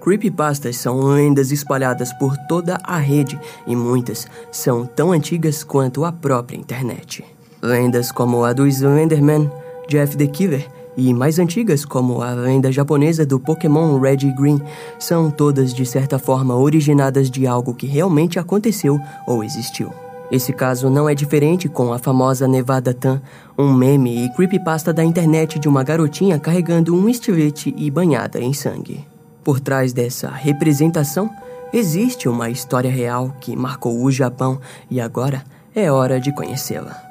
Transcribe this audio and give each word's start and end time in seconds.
Creepypastas 0.00 0.76
são 0.76 1.00
lendas 1.00 1.50
espalhadas 1.50 2.12
por 2.12 2.36
toda 2.48 2.78
a 2.82 2.98
rede 2.98 3.38
e 3.66 3.74
muitas 3.74 4.26
são 4.50 4.86
tão 4.86 5.12
antigas 5.12 5.64
quanto 5.64 6.04
a 6.04 6.12
própria 6.12 6.56
internet. 6.56 7.24
Lendas 7.60 8.12
como 8.12 8.44
a 8.44 8.52
do 8.52 8.66
Slenderman, 8.66 9.50
Jeff 9.88 10.16
the 10.16 10.26
Killer 10.26 10.66
e 10.96 11.14
mais 11.14 11.38
antigas 11.38 11.84
como 11.84 12.22
a 12.22 12.32
lenda 12.32 12.72
japonesa 12.72 13.24
do 13.24 13.38
Pokémon 13.38 13.98
Red 14.00 14.18
e 14.22 14.32
Green 14.32 14.60
são 14.98 15.30
todas 15.30 15.72
de 15.72 15.86
certa 15.86 16.18
forma 16.18 16.56
originadas 16.56 17.30
de 17.30 17.46
algo 17.46 17.74
que 17.74 17.86
realmente 17.86 18.38
aconteceu 18.38 19.00
ou 19.26 19.44
existiu. 19.44 19.92
Esse 20.30 20.52
caso 20.52 20.90
não 20.90 21.08
é 21.08 21.14
diferente 21.14 21.68
com 21.68 21.92
a 21.92 21.98
famosa 21.98 22.46
Nevada 22.46 22.92
Tan, 22.92 23.22
um 23.56 23.72
meme 23.72 24.24
e 24.24 24.28
creepypasta 24.34 24.92
da 24.92 25.02
internet 25.02 25.58
de 25.58 25.68
uma 25.68 25.82
garotinha 25.82 26.38
carregando 26.38 26.94
um 26.94 27.08
estilete 27.08 27.74
e 27.76 27.90
banhada 27.90 28.38
em 28.38 28.52
sangue. 28.52 29.06
Por 29.42 29.60
trás 29.60 29.92
dessa 29.92 30.28
representação, 30.28 31.30
existe 31.72 32.28
uma 32.28 32.50
história 32.50 32.90
real 32.90 33.34
que 33.40 33.56
marcou 33.56 34.02
o 34.02 34.10
Japão 34.10 34.60
e 34.90 35.00
agora 35.00 35.44
é 35.74 35.90
hora 35.90 36.20
de 36.20 36.34
conhecê-la. 36.34 37.08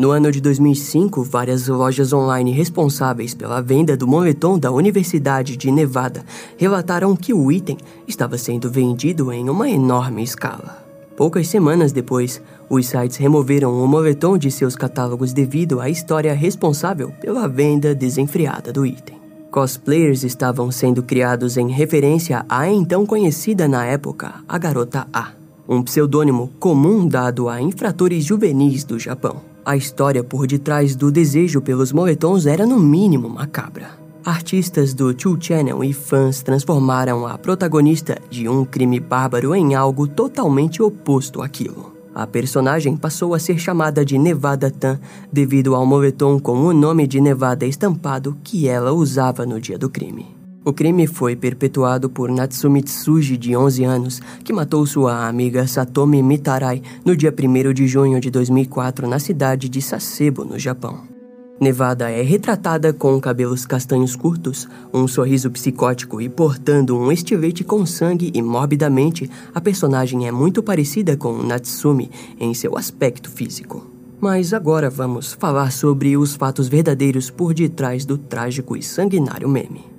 No 0.00 0.12
ano 0.12 0.32
de 0.32 0.40
2005, 0.40 1.22
várias 1.24 1.68
lojas 1.68 2.10
online 2.14 2.52
responsáveis 2.52 3.34
pela 3.34 3.60
venda 3.60 3.94
do 3.98 4.06
moletom 4.06 4.58
da 4.58 4.72
Universidade 4.72 5.58
de 5.58 5.70
Nevada 5.70 6.24
relataram 6.56 7.14
que 7.14 7.34
o 7.34 7.52
item 7.52 7.76
estava 8.08 8.38
sendo 8.38 8.70
vendido 8.70 9.30
em 9.30 9.50
uma 9.50 9.68
enorme 9.68 10.22
escala. 10.22 10.79
Poucas 11.20 11.48
semanas 11.48 11.92
depois, 11.92 12.40
os 12.66 12.86
sites 12.86 13.18
removeram 13.18 13.74
o 13.74 13.86
moletom 13.86 14.38
de 14.38 14.50
seus 14.50 14.74
catálogos 14.74 15.34
devido 15.34 15.78
à 15.78 15.90
história 15.90 16.32
responsável 16.32 17.12
pela 17.20 17.46
venda 17.46 17.94
desenfreada 17.94 18.72
do 18.72 18.86
item. 18.86 19.18
Cosplayers 19.50 20.24
estavam 20.24 20.70
sendo 20.70 21.02
criados 21.02 21.58
em 21.58 21.68
referência 21.68 22.42
à 22.48 22.70
então 22.70 23.04
conhecida 23.04 23.68
na 23.68 23.84
época 23.84 24.32
a 24.48 24.56
Garota 24.56 25.06
A, 25.12 25.32
um 25.68 25.82
pseudônimo 25.82 26.52
comum 26.58 27.06
dado 27.06 27.50
a 27.50 27.60
infratores 27.60 28.24
juvenis 28.24 28.82
do 28.82 28.98
Japão. 28.98 29.42
A 29.62 29.76
história 29.76 30.24
por 30.24 30.46
detrás 30.46 30.96
do 30.96 31.12
desejo 31.12 31.60
pelos 31.60 31.92
moletons 31.92 32.46
era 32.46 32.64
no 32.66 32.80
mínimo 32.80 33.28
macabra. 33.28 33.99
Artistas 34.24 34.92
do 34.92 35.14
Two 35.14 35.38
Channel 35.40 35.82
e 35.82 35.94
fãs 35.94 36.42
transformaram 36.42 37.26
a 37.26 37.38
protagonista 37.38 38.18
de 38.28 38.48
um 38.48 38.66
crime 38.66 39.00
bárbaro 39.00 39.54
em 39.54 39.74
algo 39.74 40.06
totalmente 40.06 40.82
oposto 40.82 41.40
àquilo. 41.40 41.94
A 42.14 42.26
personagem 42.26 42.96
passou 42.96 43.34
a 43.34 43.38
ser 43.38 43.58
chamada 43.58 44.04
de 44.04 44.18
Nevada 44.18 44.70
Tan 44.70 45.00
devido 45.32 45.74
ao 45.74 45.86
moletom 45.86 46.38
com 46.38 46.58
o 46.60 46.72
nome 46.72 47.06
de 47.06 47.18
Nevada 47.18 47.64
estampado 47.64 48.36
que 48.44 48.68
ela 48.68 48.92
usava 48.92 49.46
no 49.46 49.58
dia 49.58 49.78
do 49.78 49.88
crime. 49.88 50.26
O 50.62 50.72
crime 50.72 51.06
foi 51.06 51.34
perpetuado 51.34 52.10
por 52.10 52.30
Natsumi 52.30 52.82
Tsuji, 52.82 53.38
de 53.38 53.56
11 53.56 53.84
anos, 53.84 54.20
que 54.44 54.52
matou 54.52 54.84
sua 54.84 55.26
amiga 55.26 55.66
Satomi 55.66 56.22
Mitarai 56.22 56.82
no 57.02 57.16
dia 57.16 57.32
1 57.32 57.72
de 57.72 57.88
junho 57.88 58.20
de 58.20 58.30
2004 58.30 59.08
na 59.08 59.18
cidade 59.18 59.70
de 59.70 59.80
Sasebo, 59.80 60.44
no 60.44 60.58
Japão. 60.58 61.19
Nevada 61.60 62.08
é 62.10 62.22
retratada 62.22 62.90
com 62.90 63.20
cabelos 63.20 63.66
castanhos 63.66 64.16
curtos, 64.16 64.66
um 64.94 65.06
sorriso 65.06 65.50
psicótico 65.50 66.18
e 66.18 66.26
portando 66.26 66.98
um 66.98 67.12
estilete 67.12 67.62
com 67.62 67.84
sangue 67.84 68.30
e 68.34 68.40
morbidamente, 68.40 69.30
a 69.54 69.60
personagem 69.60 70.26
é 70.26 70.32
muito 70.32 70.62
parecida 70.62 71.18
com 71.18 71.34
Natsumi 71.42 72.10
em 72.40 72.54
seu 72.54 72.78
aspecto 72.78 73.28
físico. 73.28 73.86
Mas 74.18 74.54
agora 74.54 74.88
vamos 74.88 75.34
falar 75.34 75.70
sobre 75.70 76.16
os 76.16 76.34
fatos 76.34 76.66
verdadeiros 76.66 77.28
por 77.28 77.52
detrás 77.52 78.06
do 78.06 78.16
trágico 78.16 78.74
e 78.74 78.82
sanguinário 78.82 79.46
meme. 79.46 79.89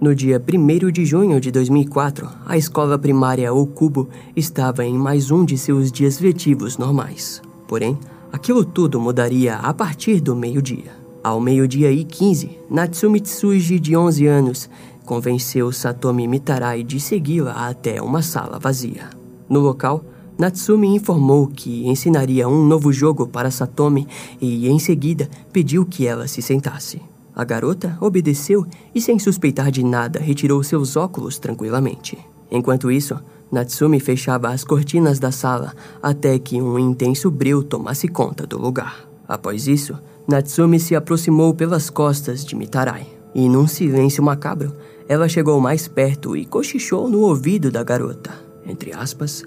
No 0.00 0.14
dia 0.14 0.40
1 0.40 0.92
de 0.92 1.04
junho 1.04 1.40
de 1.40 1.50
2004, 1.50 2.28
a 2.46 2.56
escola 2.56 2.96
primária 2.96 3.52
Okubo 3.52 4.08
estava 4.36 4.84
em 4.84 4.96
mais 4.96 5.32
um 5.32 5.44
de 5.44 5.58
seus 5.58 5.90
dias 5.90 6.20
letivos 6.20 6.78
normais. 6.78 7.42
Porém, 7.66 7.98
aquilo 8.30 8.64
tudo 8.64 9.00
mudaria 9.00 9.56
a 9.56 9.74
partir 9.74 10.20
do 10.20 10.36
meio-dia. 10.36 10.92
Ao 11.20 11.40
meio-dia 11.40 11.90
e 11.90 12.04
15, 12.04 12.60
Natsumi 12.70 13.18
Tsuji, 13.18 13.80
de 13.80 13.96
11 13.96 14.26
anos, 14.28 14.70
convenceu 15.04 15.72
Satomi 15.72 16.28
Mitarai 16.28 16.84
de 16.84 17.00
segui-la 17.00 17.68
até 17.68 18.00
uma 18.00 18.22
sala 18.22 18.56
vazia. 18.56 19.10
No 19.48 19.58
local, 19.58 20.04
Natsumi 20.38 20.94
informou 20.94 21.48
que 21.48 21.88
ensinaria 21.88 22.48
um 22.48 22.64
novo 22.64 22.92
jogo 22.92 23.26
para 23.26 23.50
Satomi 23.50 24.06
e, 24.40 24.68
em 24.68 24.78
seguida, 24.78 25.28
pediu 25.52 25.84
que 25.84 26.06
ela 26.06 26.28
se 26.28 26.40
sentasse. 26.40 27.00
A 27.38 27.44
garota 27.44 27.96
obedeceu 28.00 28.66
e, 28.92 29.00
sem 29.00 29.16
suspeitar 29.16 29.70
de 29.70 29.84
nada, 29.84 30.18
retirou 30.18 30.60
seus 30.64 30.96
óculos 30.96 31.38
tranquilamente. 31.38 32.18
Enquanto 32.50 32.90
isso, 32.90 33.16
Natsumi 33.52 34.00
fechava 34.00 34.48
as 34.48 34.64
cortinas 34.64 35.20
da 35.20 35.30
sala 35.30 35.72
até 36.02 36.36
que 36.36 36.60
um 36.60 36.76
intenso 36.76 37.30
breu 37.30 37.62
tomasse 37.62 38.08
conta 38.08 38.44
do 38.44 38.58
lugar. 38.58 39.08
Após 39.28 39.68
isso, 39.68 39.96
Natsumi 40.26 40.80
se 40.80 40.96
aproximou 40.96 41.54
pelas 41.54 41.88
costas 41.88 42.44
de 42.44 42.56
Mitarai. 42.56 43.06
E, 43.32 43.48
num 43.48 43.68
silêncio 43.68 44.20
macabro, 44.20 44.74
ela 45.08 45.28
chegou 45.28 45.60
mais 45.60 45.86
perto 45.86 46.36
e 46.36 46.44
cochichou 46.44 47.08
no 47.08 47.20
ouvido 47.20 47.70
da 47.70 47.84
garota. 47.84 48.32
Entre 48.66 48.92
aspas, 48.92 49.44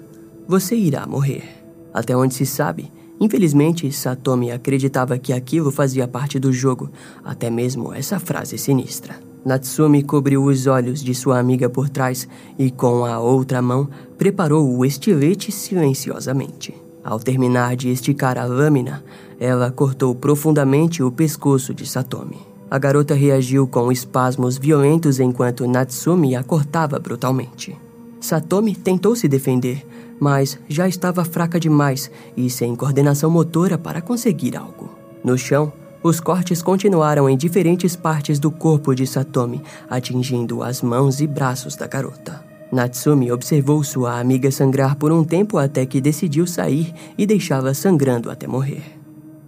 você 0.48 0.74
irá 0.74 1.06
morrer. 1.06 1.44
Até 1.92 2.16
onde 2.16 2.32
se 2.32 2.46
sabe, 2.46 2.90
Infelizmente, 3.22 3.92
Satomi 3.92 4.50
acreditava 4.50 5.16
que 5.16 5.32
aquilo 5.32 5.70
fazia 5.70 6.08
parte 6.08 6.40
do 6.40 6.52
jogo, 6.52 6.90
até 7.24 7.48
mesmo 7.48 7.94
essa 7.94 8.18
frase 8.18 8.58
sinistra. 8.58 9.14
Natsumi 9.44 10.02
cobriu 10.02 10.42
os 10.42 10.66
olhos 10.66 11.00
de 11.04 11.14
sua 11.14 11.38
amiga 11.38 11.70
por 11.70 11.88
trás 11.88 12.26
e, 12.58 12.68
com 12.68 13.04
a 13.04 13.20
outra 13.20 13.62
mão, 13.62 13.88
preparou 14.18 14.76
o 14.76 14.84
estilete 14.84 15.52
silenciosamente. 15.52 16.74
Ao 17.04 17.20
terminar 17.20 17.76
de 17.76 17.90
esticar 17.90 18.36
a 18.36 18.44
lâmina, 18.44 19.04
ela 19.38 19.70
cortou 19.70 20.16
profundamente 20.16 21.00
o 21.00 21.12
pescoço 21.12 21.72
de 21.72 21.86
Satomi. 21.86 22.40
A 22.68 22.76
garota 22.76 23.14
reagiu 23.14 23.68
com 23.68 23.92
espasmos 23.92 24.58
violentos 24.58 25.20
enquanto 25.20 25.68
Natsumi 25.68 26.34
a 26.34 26.42
cortava 26.42 26.98
brutalmente. 26.98 27.78
Satomi 28.20 28.74
tentou 28.74 29.14
se 29.14 29.28
defender, 29.28 29.86
mas 30.22 30.56
já 30.68 30.86
estava 30.86 31.24
fraca 31.24 31.58
demais 31.58 32.08
e 32.36 32.48
sem 32.48 32.76
coordenação 32.76 33.28
motora 33.28 33.76
para 33.76 34.00
conseguir 34.00 34.56
algo. 34.56 34.88
No 35.24 35.36
chão, 35.36 35.72
os 36.00 36.20
cortes 36.20 36.62
continuaram 36.62 37.28
em 37.28 37.36
diferentes 37.36 37.96
partes 37.96 38.38
do 38.38 38.48
corpo 38.48 38.94
de 38.94 39.04
Satomi, 39.04 39.60
atingindo 39.90 40.62
as 40.62 40.80
mãos 40.80 41.20
e 41.20 41.26
braços 41.26 41.74
da 41.74 41.88
garota. 41.88 42.40
Natsumi 42.70 43.32
observou 43.32 43.82
sua 43.82 44.20
amiga 44.20 44.48
sangrar 44.52 44.94
por 44.94 45.10
um 45.10 45.24
tempo 45.24 45.58
até 45.58 45.84
que 45.84 46.00
decidiu 46.00 46.46
sair 46.46 46.94
e 47.18 47.26
deixá-la 47.26 47.74
sangrando 47.74 48.30
até 48.30 48.46
morrer. 48.46 49.00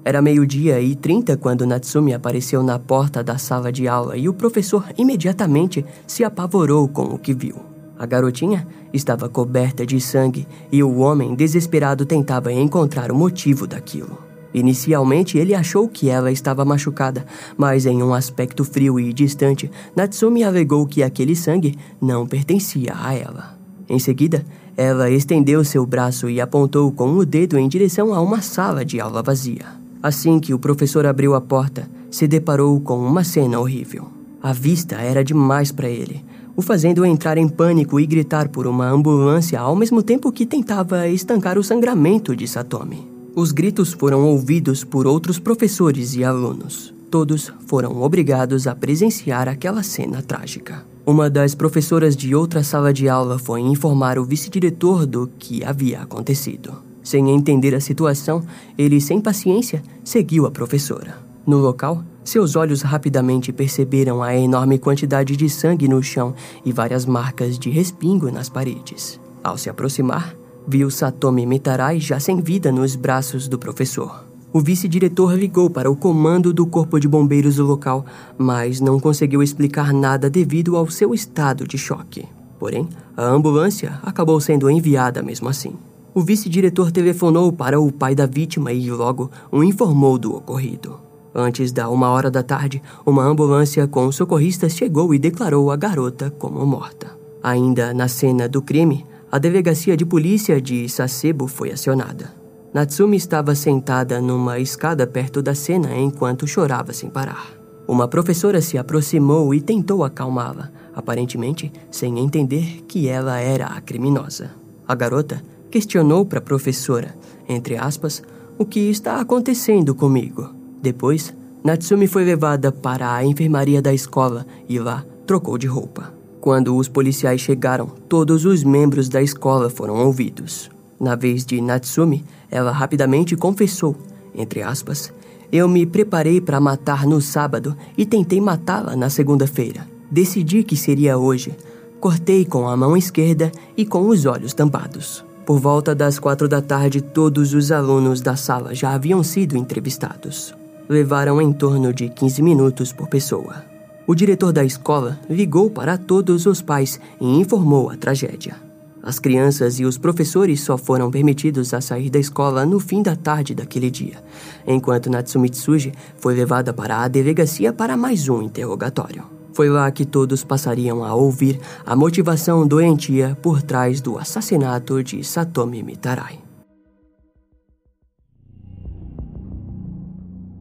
Era 0.05 0.21
meio-dia 0.21 0.81
e 0.81 0.97
trinta 0.97 1.37
quando 1.37 1.65
Natsumi 1.65 2.13
apareceu 2.13 2.65
na 2.65 2.81
porta 2.81 3.23
da 3.23 3.39
sala 3.39 3.71
de 3.71 3.87
aula 3.87 4.17
e 4.17 4.29
o 4.29 4.35
professor 4.35 4.85
imediatamente 4.99 5.87
se 6.05 6.25
apavorou 6.25 6.89
com 6.89 7.05
o 7.05 7.19
que 7.19 7.33
viu. 7.33 7.74
A 7.99 8.07
garotinha 8.07 8.67
estava 8.93 9.29
coberta 9.29 9.87
de 9.87 10.01
sangue 10.01 10.47
e 10.71 10.83
o 10.83 10.99
homem 10.99 11.35
desesperado 11.35 12.05
tentava 12.05 12.53
encontrar 12.53 13.13
o 13.13 13.15
motivo 13.15 13.67
daquilo. 13.67 14.19
Inicialmente, 14.53 15.37
ele 15.37 15.55
achou 15.55 15.89
que 15.89 16.09
ela 16.09 16.31
estava 16.31 16.65
machucada, 16.65 17.27
mas 17.57 17.87
em 17.87 18.03
um 18.03 18.15
aspecto 18.15 18.65
frio 18.65 19.01
e 19.01 19.13
distante, 19.13 19.71
Natsumi 19.97 20.45
alegou 20.45 20.87
que 20.87 21.03
aquele 21.03 21.35
sangue 21.35 21.77
não 22.01 22.27
pertencia 22.27 22.95
a 22.97 23.15
ela. 23.15 23.59
Em 23.89 23.99
seguida, 23.99 24.45
ela 24.77 25.11
estendeu 25.11 25.65
seu 25.65 25.85
braço 25.85 26.29
e 26.29 26.41
apontou 26.41 26.91
com 26.93 27.15
o 27.15 27.25
dedo 27.25 27.59
em 27.59 27.69
direção 27.69 28.15
a 28.15 28.21
uma 28.21 28.41
sala 28.41 28.85
de 28.85 29.01
aula 29.01 29.23
vazia. 29.23 29.67
Assim 30.03 30.39
que 30.39 30.55
o 30.55 30.59
professor 30.59 31.05
abriu 31.05 31.35
a 31.35 31.41
porta, 31.41 31.89
se 32.11 32.29
deparou 32.29 32.81
com 32.81 32.99
uma 32.99 33.25
cena 33.25 33.59
horrível. 33.59 34.09
A 34.41 34.53
vista 34.53 34.97
era 34.97 35.25
demais 35.25 35.73
para 35.73 35.89
ele 35.89 36.23
o 36.57 36.63
fazendo 36.63 37.05
entrar 37.05 37.39
em 37.39 37.49
pânico 37.49 37.99
e 37.99 38.07
gritar 38.07 38.49
por 38.49 38.67
uma 38.67 38.89
ambulância 38.89 39.59
ao 39.61 39.75
mesmo 39.75 40.03
tempo 40.03 40.33
que 40.33 40.47
tentava 40.47 41.09
estancar 41.09 41.59
o 41.59 41.65
sangramento 41.65 42.35
de 42.35 42.47
Satomi. 42.47 43.11
Os 43.35 43.51
gritos 43.51 43.93
foram 43.93 44.25
ouvidos 44.25 44.85
por 44.85 45.07
outros 45.07 45.39
professores 45.39 46.15
e 46.15 46.23
alunos. 46.23 46.95
Todos 47.11 47.53
foram 47.67 48.01
obrigados 48.01 48.67
a 48.67 48.75
presenciar 48.75 49.49
aquela 49.49 49.83
cena 49.83 50.23
trágica. 50.23 50.85
Uma 51.07 51.29
das 51.29 51.55
professoras 51.55 52.17
de 52.17 52.35
outra 52.35 52.63
sala 52.63 52.93
de 52.93 53.09
aula 53.09 53.39
foi 53.39 53.61
informar 53.61 54.19
o 54.19 54.25
vice-diretor 54.25 55.05
do 55.05 55.29
que 55.39 55.63
havia 55.65 56.01
acontecido. 56.01 56.75
Sem 57.03 57.31
entender 57.31 57.75
a 57.75 57.81
situação, 57.81 58.43
ele, 58.79 59.01
sem 59.01 59.21
paciência, 59.21 59.83
seguiu 60.03 60.47
a 60.47 60.51
professora. 60.51 61.19
No 61.47 61.59
local, 61.59 62.03
seus 62.25 62.57
olhos 62.57 62.83
rapidamente 62.83 63.53
perceberam 63.53 64.23
a 64.23 64.35
enorme 64.35 64.79
quantidade 64.79 65.37
de 65.37 65.49
sangue 65.51 65.87
no 65.87 66.03
chão 66.03 66.35
e 66.65 66.73
várias 66.73 67.05
marcas 67.05 67.59
de 67.59 67.69
respingo 67.69 68.31
nas 68.31 68.49
paredes. 68.49 69.21
Ao 69.43 69.59
se 69.59 69.69
aproximar, 69.69 70.35
viu 70.67 70.91
Satomi 70.91 71.45
Mitarai 71.45 72.01
já 72.01 72.19
sem 72.19 72.41
vida 72.41 72.73
nos 72.73 72.97
braços 72.97 73.47
do 73.47 73.59
professor. 73.59 74.25
O 74.53 74.61
vice-diretor 74.61 75.35
ligou 75.37 75.69
para 75.69 75.91
o 75.91 75.97
comando 75.97 76.53
do 76.53 76.65
corpo 76.65 76.99
de 76.99 77.09
bombeiros 77.09 77.57
do 77.57 77.67
local, 77.67 78.07
mas 78.39 78.81
não 78.81 78.99
conseguiu 78.99 79.43
explicar 79.43 79.93
nada 79.93 80.31
devido 80.31 80.77
ao 80.77 80.89
seu 80.89 81.13
estado 81.13 81.67
de 81.67 81.77
choque. 81.77 82.25
Porém, 82.59 82.89
a 83.17 83.25
ambulância 83.27 83.99
acabou 84.03 84.41
sendo 84.41 84.71
enviada 84.71 85.23
mesmo 85.23 85.49
assim. 85.49 85.75
O 86.15 86.23
vice-diretor 86.23 86.93
telefonou 86.93 87.53
para 87.53 87.81
o 87.81 87.91
pai 87.91 88.15
da 88.15 88.25
vítima 88.25 88.73
e 88.73 88.89
logo 88.89 89.29
o 89.51 89.65
informou 89.65 90.17
do 90.17 90.37
ocorrido. 90.37 91.04
Antes 91.35 91.73
da 91.73 91.89
uma 91.89 92.11
hora 92.11 92.31
da 92.31 92.43
tarde, 92.43 92.81
uma 93.05 93.25
ambulância 93.25 93.89
com 93.89 94.11
socorristas 94.13 94.77
chegou 94.77 95.13
e 95.13 95.19
declarou 95.19 95.71
a 95.71 95.77
garota 95.77 96.31
como 96.31 96.65
morta. 96.65 97.19
Ainda 97.43 97.93
na 97.93 98.07
cena 98.07 98.49
do 98.49 98.63
crime, 98.63 99.05
a 99.33 99.39
delegacia 99.39 99.97
de 99.97 100.07
polícia 100.07 100.61
de 100.61 100.89
Sasebo 100.89 101.49
foi 101.49 101.73
acionada. 101.73 102.33
Natsumi 102.73 103.17
estava 103.17 103.55
sentada 103.55 104.21
numa 104.21 104.61
escada 104.61 105.07
perto 105.07 105.43
da 105.43 105.55
cena 105.55 105.97
enquanto 105.97 106.47
chorava 106.47 106.93
sem 106.93 107.11
parar. 107.11 107.49
Uma 107.87 108.07
professora 108.07 108.61
se 108.61 108.79
aproximou 108.79 109.53
e 109.53 109.61
tentou 109.61 110.05
acalmá-la, 110.05 110.71
aparentemente 110.95 111.73
sem 111.91 112.19
entender 112.19 112.85
que 112.87 113.09
ela 113.09 113.39
era 113.41 113.67
a 113.67 113.81
criminosa. 113.81 114.53
A 114.87 114.95
garota 114.95 115.43
questionou 115.69 116.25
para 116.25 116.39
a 116.39 116.43
professora, 116.43 117.15
entre 117.49 117.77
aspas, 117.77 118.23
o 118.57 118.65
que 118.65 118.89
está 118.89 119.21
acontecendo 119.21 119.95
comigo. 119.95 120.54
Depois, 120.85 121.35
Natsumi 121.65 122.07
foi 122.07 122.25
levada 122.25 122.71
para 122.71 123.15
a 123.15 123.25
enfermaria 123.25 123.81
da 123.81 123.95
escola 123.95 124.47
e 124.69 124.79
lá 124.79 125.03
trocou 125.27 125.57
de 125.57 125.67
roupa. 125.67 126.13
Quando 126.43 126.77
os 126.77 126.89
policiais 126.89 127.41
chegaram, 127.41 127.87
todos 128.07 128.45
os 128.45 128.63
membros 128.63 129.09
da 129.09 129.23
escola 129.23 129.71
foram 129.71 130.05
ouvidos. 130.05 130.71
Na 131.01 131.15
vez 131.15 131.47
de 131.47 131.59
Natsumi, 131.59 132.23
ela 132.51 132.71
rapidamente 132.71 133.35
confessou, 133.35 133.97
entre 134.35 134.61
aspas, 134.61 135.11
eu 135.51 135.67
me 135.67 135.87
preparei 135.87 136.39
para 136.39 136.61
matar 136.61 137.07
no 137.07 137.19
sábado 137.19 137.75
e 137.97 138.05
tentei 138.05 138.39
matá-la 138.39 138.95
na 138.95 139.09
segunda-feira. 139.09 139.89
Decidi 140.11 140.63
que 140.65 140.77
seria 140.77 141.17
hoje. 141.17 141.57
Cortei 141.99 142.45
com 142.45 142.69
a 142.69 142.77
mão 142.77 142.95
esquerda 142.95 143.51
e 143.75 143.87
com 143.87 144.07
os 144.07 144.27
olhos 144.27 144.53
tampados. 144.53 145.25
Por 145.47 145.59
volta 145.59 145.95
das 145.95 146.19
quatro 146.19 146.47
da 146.47 146.61
tarde, 146.61 147.01
todos 147.01 147.55
os 147.55 147.73
alunos 147.73 148.21
da 148.21 148.37
sala 148.37 148.75
já 148.75 148.93
haviam 148.93 149.23
sido 149.23 149.57
entrevistados. 149.57 150.55
Levaram 150.89 151.41
em 151.41 151.53
torno 151.53 151.93
de 151.93 152.09
15 152.09 152.43
minutos 152.43 152.93
por 152.93 153.09
pessoa. 153.09 153.65
O 154.07 154.15
diretor 154.15 154.53
da 154.53 154.63
escola 154.63 155.19
ligou 155.31 155.71
para 155.71 155.97
todos 155.97 156.45
os 156.45 156.61
pais 156.61 157.01
e 157.19 157.27
informou 157.39 157.89
a 157.89 157.97
tragédia. 157.97 158.57
As 159.03 159.19
crianças 159.19 159.81
e 159.81 159.85
os 159.85 159.97
professores 159.97 160.61
só 160.63 160.77
foram 160.77 161.11
permitidos 161.11 161.73
a 161.73 161.81
sair 161.81 162.11
da 162.11 162.19
escola 162.19 162.67
no 162.67 162.79
fim 162.79 163.03
da 163.03 163.17
tarde 163.17 163.55
daquele 163.55 163.91
dia, 163.91 164.23
enquanto 164.67 165.11
Natsumi 165.11 165.49
Tsuji 165.49 165.93
foi 166.19 166.35
levada 166.35 166.73
para 166.73 167.03
a 167.03 167.09
delegacia 167.09 167.73
para 167.73 167.97
mais 167.97 168.29
um 168.29 168.43
interrogatório. 168.43 169.25
Foi 169.55 169.71
lá 169.71 169.91
que 169.91 170.05
todos 170.05 170.45
passariam 170.45 171.05
a 171.05 171.15
ouvir 171.15 171.61
a 171.87 171.95
motivação 171.95 172.67
doentia 172.67 173.39
por 173.41 173.63
trás 173.63 174.01
do 174.01 174.19
assassinato 174.19 175.03
de 175.03 175.23
Satomi 175.23 175.83
Mitarai. 175.83 176.44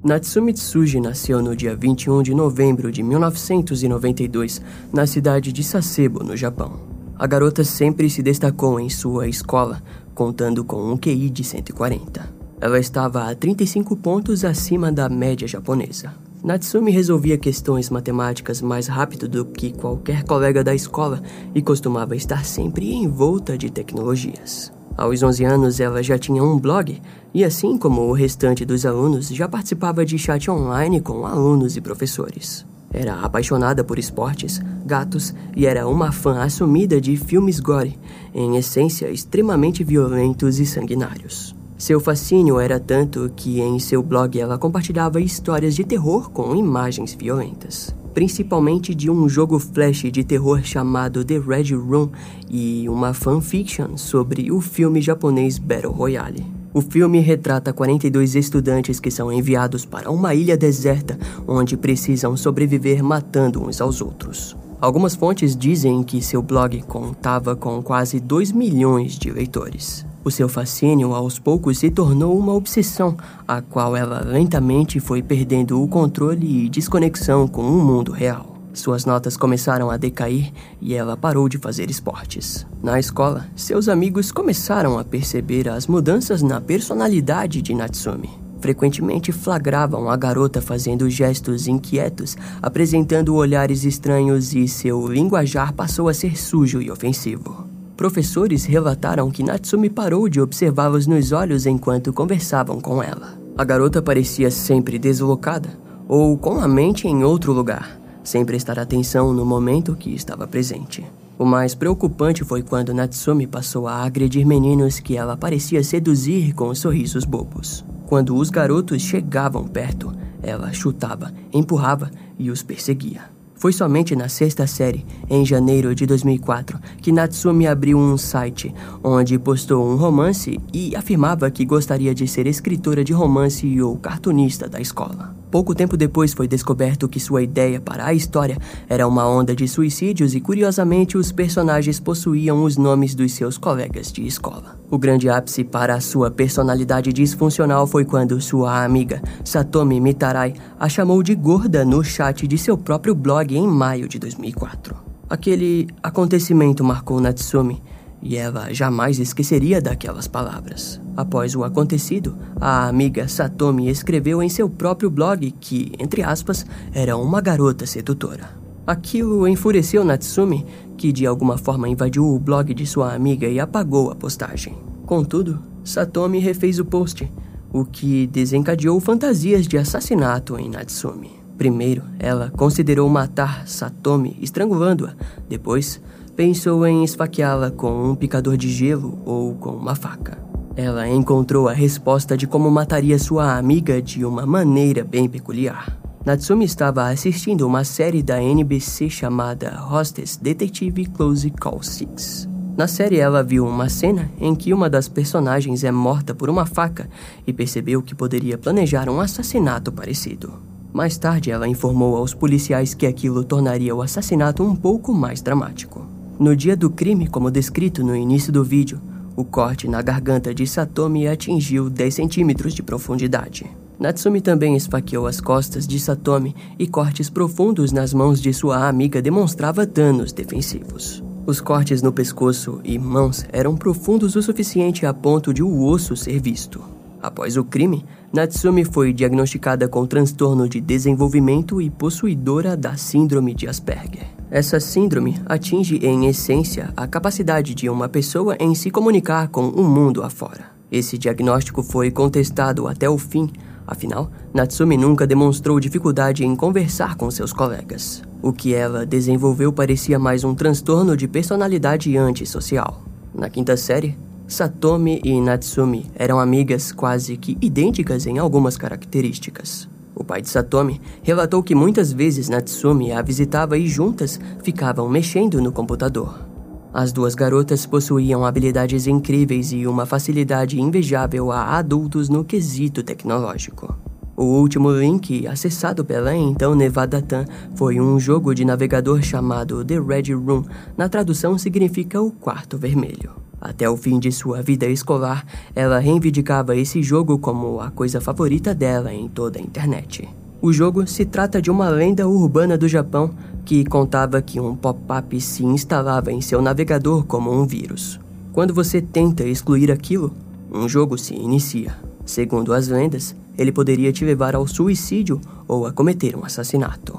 Natsumi 0.04 0.52
Tsuji 0.52 1.00
nasceu 1.00 1.42
no 1.42 1.56
dia 1.56 1.74
21 1.78 2.24
de 2.24 2.34
novembro 2.34 2.92
de 2.92 3.02
1992, 3.02 4.62
na 4.92 5.08
cidade 5.08 5.54
de 5.54 5.64
Sasebo, 5.64 6.22
no 6.26 6.36
Japão. 6.36 6.82
A 7.18 7.26
garota 7.26 7.64
sempre 7.64 8.10
se 8.10 8.22
destacou 8.22 8.82
em 8.82 8.90
sua 8.90 9.30
escola, 9.30 9.82
contando 10.14 10.62
com 10.66 10.92
um 10.92 10.98
QI 10.98 11.30
de 11.30 11.46
140. 11.46 12.30
Ela 12.60 12.80
estava 12.80 13.30
a 13.30 13.34
35 13.34 13.96
pontos 13.96 14.44
acima 14.44 14.92
da 14.92 15.08
média 15.08 15.48
japonesa. 15.48 16.14
Natsumi 16.44 16.92
resolvia 16.92 17.38
questões 17.38 17.90
matemáticas 17.90 18.62
mais 18.62 18.88
rápido 18.88 19.30
do 19.30 19.46
que 19.46 19.72
qualquer 19.72 20.26
colega 20.26 20.66
da 20.66 20.76
escola 20.76 21.24
e 21.56 21.62
costumava 21.62 22.14
estar 22.14 22.44
sempre 22.44 22.94
envolta 22.94 23.58
de 23.58 23.70
tecnologias. 23.70 24.70
Aos 24.96 25.24
11 25.24 25.44
anos, 25.44 25.80
ela 25.80 26.04
já 26.04 26.20
tinha 26.20 26.44
um 26.44 26.60
blog 26.60 27.02
e, 27.34 27.44
assim 27.44 27.78
como 27.78 28.02
o 28.02 28.14
restante 28.14 28.64
dos 28.64 28.86
alunos, 28.86 29.30
já 29.30 29.48
participava 29.48 30.06
de 30.06 30.18
chat 30.20 30.50
online 30.52 31.02
com 31.02 31.26
alunos 31.26 31.76
e 31.76 31.82
professores. 31.82 32.64
Era 32.94 33.16
apaixonada 33.22 33.84
por 33.84 33.98
esportes, 33.98 34.62
gatos 34.86 35.34
e 35.56 35.66
era 35.66 35.88
uma 35.88 36.12
fã 36.12 36.44
assumida 36.44 37.02
de 37.02 37.18
filmes 37.18 37.60
gore, 37.60 37.98
em 38.36 38.56
essência 38.56 39.10
extremamente 39.10 39.84
violentos 39.84 40.60
e 40.60 40.66
sanguinários. 40.66 41.56
Seu 41.76 42.00
fascínio 42.00 42.60
era 42.60 42.80
tanto 42.80 43.32
que 43.36 43.60
em 43.62 43.80
seu 43.80 44.04
blog 44.04 44.40
ela 44.40 44.60
compartilhava 44.60 45.20
histórias 45.20 45.74
de 45.74 45.84
terror 45.84 46.30
com 46.30 46.56
imagens 46.56 47.16
violentas 47.16 47.96
principalmente 48.14 48.94
de 48.94 49.10
um 49.10 49.28
jogo 49.28 49.60
flash 49.60 50.04
de 50.12 50.24
terror 50.24 50.62
chamado 50.64 51.26
The 51.26 51.40
Red 51.40 51.74
Room 51.74 52.10
e 52.50 52.88
uma 52.88 53.14
fanfiction 53.14 53.98
sobre 53.98 54.52
o 54.52 54.62
filme 54.62 55.02
japonês 55.02 55.58
Battle 55.58 55.92
Royale. 55.92 56.46
O 56.74 56.82
filme 56.82 57.20
retrata 57.20 57.72
42 57.72 58.36
estudantes 58.36 59.00
que 59.00 59.12
são 59.12 59.32
enviados 59.32 59.86
para 59.86 60.10
uma 60.10 60.34
ilha 60.34 60.58
deserta 60.58 61.18
onde 61.48 61.78
precisam 61.78 62.36
sobreviver 62.36 63.04
matando 63.04 63.64
uns 63.64 63.80
aos 63.80 64.02
outros. 64.02 64.56
Algumas 64.82 65.16
fontes 65.16 65.56
dizem 65.56 66.04
que 66.04 66.22
seu 66.22 66.42
blog 66.42 66.82
contava 66.82 67.56
com 67.56 67.82
quase 67.82 68.20
2 68.20 68.52
milhões 68.52 69.18
de 69.18 69.32
leitores. 69.32 70.06
O 70.26 70.32
seu 70.32 70.48
fascínio 70.48 71.14
aos 71.14 71.38
poucos 71.38 71.80
se 71.80 71.90
tornou 71.90 72.38
uma 72.38 72.54
obsessão, 72.54 73.18
a 73.46 73.62
qual 73.62 73.96
ela 73.96 74.22
lentamente 74.26 75.00
foi 75.02 75.22
perdendo 75.22 75.82
o 75.82 75.88
controle 75.88 76.66
e 76.66 76.70
desconexão 76.70 77.46
com 77.46 77.64
o 77.64 77.84
mundo 77.84 78.12
real. 78.12 78.54
Suas 78.74 79.06
notas 79.06 79.36
começaram 79.36 79.92
a 79.92 79.98
decair 79.98 80.52
e 80.82 80.96
ela 80.96 81.18
parou 81.18 81.50
de 81.50 81.58
fazer 81.58 81.92
esportes. 81.92 82.66
Na 82.82 83.00
escola, 83.00 83.46
seus 83.56 83.90
amigos 83.90 84.32
começaram 84.32 84.98
a 84.98 85.04
perceber 85.04 85.68
as 85.68 85.88
mudanças 85.88 86.42
na 86.42 86.60
personalidade 86.62 87.62
de 87.62 87.76
Natsumi. 87.76 88.30
Frequentemente 88.62 89.34
flagravam 89.34 90.10
a 90.10 90.16
garota 90.16 90.62
fazendo 90.62 91.10
gestos 91.10 91.68
inquietos, 91.68 92.38
apresentando 92.62 93.36
olhares 93.36 93.84
estranhos 93.84 94.56
e 94.56 94.70
seu 94.70 95.06
linguajar 95.06 95.74
passou 95.74 96.08
a 96.08 96.14
ser 96.14 96.40
sujo 96.40 96.82
e 96.82 96.90
ofensivo. 96.90 97.73
Professores 97.96 98.66
relataram 98.66 99.30
que 99.30 99.44
Natsumi 99.44 99.90
parou 99.90 100.28
de 100.28 100.42
observá-los 100.42 101.06
nos 101.06 101.32
olhos 101.32 101.66
enquanto 101.66 102.12
conversavam 102.12 102.82
com 102.82 103.04
ela. 103.04 103.38
A 103.56 103.64
garota 103.64 104.02
parecia 104.02 104.50
sempre 104.50 104.98
deslocada 104.98 105.70
ou 106.08 106.38
com 106.38 106.60
a 106.60 106.68
mente 106.68 107.08
em 107.08 107.24
outro 107.24 107.54
lugar, 107.54 108.00
sem 108.24 108.44
prestar 108.44 108.80
atenção 108.80 109.32
no 109.32 109.46
momento 109.46 109.96
que 109.96 110.14
estava 110.14 110.48
presente. 110.48 111.06
O 111.38 111.46
mais 111.46 111.76
preocupante 111.76 112.44
foi 112.44 112.62
quando 112.62 112.94
Natsumi 112.94 113.46
passou 113.48 113.88
a 113.88 114.04
agredir 114.04 114.46
meninos 114.46 115.00
que 115.00 115.16
ela 115.16 115.38
parecia 115.38 115.84
seduzir 115.84 116.54
com 116.54 116.74
sorrisos 116.74 117.26
bobos. 117.26 117.86
Quando 118.08 118.36
os 118.36 118.50
garotos 118.50 119.02
chegavam 119.02 119.68
perto, 119.68 120.14
ela 120.42 120.72
chutava, 120.74 121.32
empurrava 121.52 122.12
e 122.38 122.52
os 122.52 122.62
perseguia. 122.62 123.33
Foi 123.64 123.72
somente 123.72 124.14
na 124.14 124.28
sexta 124.28 124.68
série, 124.68 125.06
em 125.30 125.46
janeiro 125.46 125.96
de 125.96 126.06
2004, 126.06 126.78
que 127.02 127.14
Natsumi 127.14 127.66
abriu 127.66 127.98
um 127.98 128.18
site 128.18 128.76
onde 129.02 129.40
postou 129.40 129.90
um 129.90 129.96
romance 129.96 130.60
e 130.74 130.94
afirmava 130.98 131.50
que 131.50 131.64
gostaria 131.64 132.14
de 132.14 132.28
ser 132.28 132.46
escritora 132.46 133.06
de 133.06 133.14
romance 133.14 133.82
ou 133.82 133.96
cartunista 133.96 134.68
da 134.68 134.82
escola. 134.82 135.43
Pouco 135.54 135.76
tempo 135.76 135.96
depois 135.96 136.34
foi 136.34 136.48
descoberto 136.48 137.08
que 137.08 137.20
sua 137.20 137.44
ideia 137.44 137.80
para 137.80 138.08
a 138.08 138.12
história 138.12 138.58
era 138.90 139.08
uma 139.08 139.30
onda 139.30 139.56
de 139.56 139.68
suicídios 139.68 140.34
e, 140.34 140.42
curiosamente, 140.42 141.16
os 141.16 141.32
personagens 141.32 142.00
possuíam 142.00 142.64
os 142.64 142.76
nomes 142.76 143.14
dos 143.14 143.34
seus 143.34 143.56
colegas 143.56 144.12
de 144.12 144.26
escola. 144.26 144.80
O 144.90 144.98
grande 144.98 145.30
ápice 145.30 145.64
para 145.64 145.94
a 145.94 146.02
sua 146.02 146.32
personalidade 146.32 147.14
disfuncional 147.14 147.86
foi 147.86 148.04
quando 148.04 148.42
sua 148.42 148.84
amiga, 148.84 149.22
Satomi 149.46 150.02
Mitarai, 150.02 150.56
a 150.80 150.90
chamou 150.90 151.22
de 151.22 151.36
gorda 151.36 151.86
no 151.86 152.04
chat 152.04 152.48
de 152.48 152.58
seu 152.58 152.76
próprio 152.76 153.14
blog 153.14 153.56
em 153.56 153.68
maio 153.68 154.08
de 154.08 154.18
2004. 154.18 154.96
Aquele 155.30 155.88
acontecimento 156.02 156.84
marcou 156.84 157.22
Natsumi 157.22 157.80
e 158.24 158.38
ela 158.38 158.74
jamais 158.74 159.20
esqueceria 159.20 159.82
daquelas 159.82 160.28
palavras. 160.28 161.00
Após 161.16 161.56
o 161.56 161.64
acontecido, 161.64 162.36
a 162.60 162.88
amiga 162.88 163.28
Satomi 163.28 163.90
escreveu 163.90 164.42
em 164.42 164.50
seu 164.50 164.70
próprio 164.70 165.10
blog 165.10 165.52
que, 165.60 165.92
entre 166.00 166.24
aspas, 166.24 166.66
era 166.94 167.18
uma 167.18 167.42
garota 167.42 167.86
sedutora. 167.86 168.50
Aquilo 168.88 169.48
enfureceu 169.48 170.04
Natsumi, 170.04 170.66
que 170.98 171.12
de 171.12 171.26
alguma 171.26 171.58
forma 171.58 171.90
invadiu 171.90 172.26
o 172.26 172.40
blog 172.40 172.74
de 172.74 172.86
sua 172.86 173.14
amiga 173.14 173.48
e 173.48 173.60
apagou 173.60 174.10
a 174.10 174.16
postagem. 174.16 174.76
Contudo, 175.06 175.60
Satomi 175.84 176.40
refez 176.40 176.80
o 176.80 176.86
post, 176.86 177.30
o 177.72 177.84
que 177.84 178.26
desencadeou 178.28 179.00
fantasias 179.00 179.68
de 179.68 179.78
assassinato 179.78 180.58
em 180.58 180.70
Natsumi. 180.70 181.32
Primeiro, 181.58 182.04
ela 182.20 182.52
considerou 182.56 183.08
matar 183.10 183.68
Satomi 183.68 184.38
estrangulando-a. 184.42 185.14
Depois, 185.48 186.02
pensou 186.36 186.86
em 186.86 187.04
esfaqueá-la 187.04 187.70
com 187.70 188.10
um 188.10 188.16
picador 188.16 188.58
de 188.58 188.70
gelo 188.70 189.20
ou 189.26 189.54
com 189.56 189.72
uma 189.72 189.96
faca. 189.96 190.38
Ela 190.76 191.08
encontrou 191.08 191.68
a 191.68 191.74
resposta 191.74 192.36
de 192.36 192.48
como 192.48 192.72
mataria 192.72 193.20
sua 193.20 193.56
amiga 193.58 194.02
de 194.02 194.26
uma 194.26 194.46
maneira 194.46 195.04
bem 195.04 195.30
peculiar. 195.30 196.00
Natsumi 196.26 196.66
estava 196.66 197.10
assistindo 197.10 197.68
uma 197.68 197.84
série 197.84 198.24
da 198.24 198.42
NBC 198.42 199.10
chamada 199.10 199.80
Hostess 199.92 200.40
Detective 200.42 201.06
Close 201.08 201.50
Call 201.52 201.84
6. 201.84 202.50
Na 202.76 202.88
série, 202.88 203.20
ela 203.20 203.44
viu 203.44 203.68
uma 203.68 203.88
cena 203.88 204.32
em 204.40 204.56
que 204.56 204.74
uma 204.74 204.90
das 204.90 205.08
personagens 205.08 205.84
é 205.84 205.92
morta 205.92 206.34
por 206.34 206.50
uma 206.50 206.66
faca 206.66 207.08
e 207.46 207.54
percebeu 207.54 208.02
que 208.02 208.16
poderia 208.16 208.58
planejar 208.58 209.08
um 209.10 209.20
assassinato 209.20 209.92
parecido. 209.92 210.54
Mais 210.92 211.18
tarde, 211.18 211.52
ela 211.52 211.68
informou 211.68 212.16
aos 212.16 212.34
policiais 212.34 212.96
que 212.96 213.06
aquilo 213.06 213.44
tornaria 213.44 213.96
o 213.96 214.02
assassinato 214.02 214.64
um 214.64 214.76
pouco 214.76 215.14
mais 215.14 215.42
dramático. 215.42 216.13
No 216.40 216.56
dia 216.56 216.76
do 216.76 216.90
crime, 216.90 217.28
como 217.28 217.52
descrito 217.52 218.04
no 218.04 218.16
início 218.16 218.52
do 218.52 218.64
vídeo, 218.64 219.00
o 219.36 219.44
corte 219.44 219.88
na 219.88 220.02
garganta 220.02 220.54
de 220.54 220.66
Satomi 220.66 221.28
atingiu 221.28 221.90
10 221.90 222.14
centímetros 222.14 222.74
de 222.74 222.82
profundidade. 222.82 223.66
Natsumi 224.00 224.42
também 224.42 224.76
esfaqueou 224.76 225.28
as 225.28 225.40
costas 225.40 225.88
de 225.88 226.00
Satomi 226.00 226.56
e 226.78 226.88
cortes 226.88 227.30
profundos 227.30 227.92
nas 227.92 228.14
mãos 228.14 228.42
de 228.42 228.52
sua 228.52 228.88
amiga 228.88 229.22
demonstrava 229.22 229.86
danos 229.86 230.34
defensivos. 230.34 231.24
Os 231.46 231.62
cortes 231.62 232.02
no 232.02 232.12
pescoço 232.12 232.80
e 232.84 232.98
mãos 232.98 233.46
eram 233.52 233.76
profundos 233.76 234.36
o 234.36 234.42
suficiente 234.42 235.06
a 235.06 235.14
ponto 235.14 235.54
de 235.54 235.62
o 235.62 235.86
osso 235.86 236.16
ser 236.16 236.42
visto. 236.42 236.82
Após 237.22 237.58
o 237.58 237.64
crime, 237.64 238.04
Natsumi 238.34 238.84
foi 238.84 239.14
diagnosticada 239.14 239.88
com 239.88 240.06
transtorno 240.06 240.68
de 240.68 240.82
desenvolvimento 240.82 241.82
e 241.82 241.90
possuidora 241.90 242.76
da 242.76 242.98
Síndrome 242.98 243.54
de 243.54 243.68
Asperger. 243.68 244.43
Essa 244.54 244.80
síndrome 244.80 245.42
atinge, 245.48 245.98
em 246.04 246.28
essência, 246.28 246.94
a 246.96 247.08
capacidade 247.08 247.74
de 247.74 247.90
uma 247.90 248.08
pessoa 248.08 248.56
em 248.60 248.76
se 248.76 248.92
comunicar 248.92 249.48
com 249.48 249.68
o 249.70 249.84
mundo 249.84 250.22
afora. 250.22 250.66
Esse 250.92 251.18
diagnóstico 251.18 251.82
foi 251.82 252.12
contestado 252.12 252.88
até 252.88 253.10
o 253.10 253.18
fim, 253.18 253.50
afinal, 253.88 254.30
Natsumi 254.54 254.96
nunca 254.96 255.26
demonstrou 255.26 255.80
dificuldade 255.80 256.46
em 256.46 256.56
conversar 256.56 257.16
com 257.16 257.32
seus 257.32 257.52
colegas. 257.52 258.22
O 258.44 258.54
que 258.54 258.76
ela 258.76 259.08
desenvolveu 259.08 259.74
parecia 259.74 260.20
mais 260.20 260.44
um 260.44 260.54
transtorno 260.54 261.18
de 261.18 261.28
personalidade 261.28 262.16
antissocial. 262.16 263.02
Na 263.34 263.50
quinta 263.50 263.76
série, 263.76 264.16
Satomi 264.48 265.20
e 265.24 265.42
Natsumi 265.42 266.06
eram 266.14 266.40
amigas 266.40 266.92
quase 266.92 267.38
que 267.38 267.58
idênticas 267.60 268.28
em 268.28 268.38
algumas 268.38 268.78
características. 268.78 269.92
O 270.24 270.26
pai 270.26 270.42
de 270.42 270.48
Satomi 270.48 271.02
relatou 271.22 271.62
que 271.62 271.76
muitas 271.76 272.14
vezes 272.14 272.48
Natsumi 272.48 273.12
a 273.12 273.22
visitava 273.22 273.78
e 273.78 273.86
juntas 273.90 274.40
ficavam 274.64 275.10
mexendo 275.10 275.62
no 275.62 275.70
computador. 275.70 276.48
As 276.94 277.12
duas 277.12 277.36
garotas 277.36 277.86
possuíam 277.86 278.46
habilidades 278.46 279.06
incríveis 279.06 279.74
e 279.74 279.86
uma 279.86 280.06
facilidade 280.06 280.80
invejável 280.80 281.52
a 281.52 281.78
adultos 281.78 282.30
no 282.30 282.46
quesito 282.46 283.04
tecnológico. 283.04 283.94
O 284.38 284.46
último 284.46 284.92
link 284.92 285.46
acessado 285.46 286.06
pela 286.06 286.34
então 286.34 286.74
Nevada 286.74 287.22
Tan 287.22 287.44
foi 287.76 288.00
um 288.00 288.18
jogo 288.18 288.56
de 288.56 288.64
navegador 288.64 289.22
chamado 289.22 289.84
The 289.84 290.00
Red 290.00 290.34
Room, 290.34 290.64
na 290.96 291.10
tradução 291.10 291.58
significa 291.58 292.22
o 292.22 292.32
quarto 292.32 292.78
vermelho. 292.78 293.44
Até 293.64 293.90
o 293.90 293.96
fim 293.96 294.20
de 294.20 294.30
sua 294.30 294.62
vida 294.62 294.86
escolar, 294.88 295.46
ela 295.74 295.98
reivindicava 295.98 296.76
esse 296.76 297.02
jogo 297.02 297.40
como 297.40 297.80
a 297.80 297.90
coisa 297.90 298.20
favorita 298.20 298.76
dela 298.76 299.14
em 299.14 299.30
toda 299.30 299.58
a 299.58 299.62
internet. 299.62 300.28
O 300.62 300.74
jogo 300.74 301.08
se 301.08 301.24
trata 301.24 301.62
de 301.62 301.72
uma 301.72 301.88
lenda 301.88 302.28
urbana 302.28 302.78
do 302.78 302.90
Japão 302.90 303.34
que 303.64 303.86
contava 303.86 304.42
que 304.42 304.60
um 304.60 304.76
pop-up 304.76 305.40
se 305.40 305.64
instalava 305.64 306.30
em 306.30 306.42
seu 306.42 306.62
navegador 306.62 307.24
como 307.24 307.54
um 307.54 307.66
vírus. 307.66 308.20
Quando 308.52 308.74
você 308.74 309.02
tenta 309.02 309.46
excluir 309.46 309.90
aquilo, 309.90 310.34
um 310.70 310.90
jogo 310.90 311.18
se 311.18 311.34
inicia. 311.34 311.96
Segundo 312.26 312.74
as 312.74 312.90
lendas, 312.90 313.34
ele 313.58 313.72
poderia 313.72 314.12
te 314.12 314.26
levar 314.26 314.56
ao 314.56 314.68
suicídio 314.68 315.40
ou 315.66 315.86
a 315.86 315.94
cometer 315.94 316.36
um 316.36 316.44
assassinato. 316.44 317.18